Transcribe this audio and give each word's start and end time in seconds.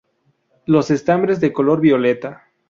Los 0.65 0.89
estambres 0.89 1.39
de 1.41 1.53
color 1.53 1.79
violeta. 1.79 2.49